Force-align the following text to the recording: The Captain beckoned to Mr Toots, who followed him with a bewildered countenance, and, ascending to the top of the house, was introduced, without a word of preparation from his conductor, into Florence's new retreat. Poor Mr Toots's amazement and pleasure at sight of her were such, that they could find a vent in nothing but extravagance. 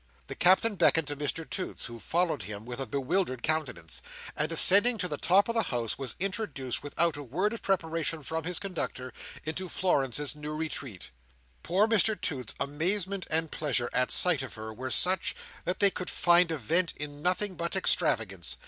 The 0.25 0.33
Captain 0.35 0.77
beckoned 0.77 1.05
to 1.09 1.15
Mr 1.15 1.47
Toots, 1.47 1.85
who 1.85 1.99
followed 1.99 2.41
him 2.41 2.65
with 2.65 2.79
a 2.79 2.87
bewildered 2.87 3.43
countenance, 3.43 4.01
and, 4.35 4.51
ascending 4.51 4.97
to 4.97 5.07
the 5.07 5.19
top 5.19 5.47
of 5.47 5.53
the 5.53 5.61
house, 5.61 5.95
was 5.99 6.15
introduced, 6.19 6.81
without 6.81 7.17
a 7.17 7.23
word 7.23 7.53
of 7.53 7.61
preparation 7.61 8.23
from 8.23 8.43
his 8.43 8.57
conductor, 8.57 9.13
into 9.45 9.69
Florence's 9.69 10.35
new 10.35 10.55
retreat. 10.55 11.11
Poor 11.61 11.87
Mr 11.87 12.19
Toots's 12.19 12.55
amazement 12.59 13.27
and 13.29 13.51
pleasure 13.51 13.91
at 13.93 14.09
sight 14.09 14.41
of 14.41 14.55
her 14.55 14.73
were 14.73 14.89
such, 14.89 15.35
that 15.65 15.77
they 15.77 15.91
could 15.91 16.09
find 16.09 16.49
a 16.49 16.57
vent 16.57 16.93
in 16.97 17.21
nothing 17.21 17.53
but 17.53 17.75
extravagance. 17.75 18.57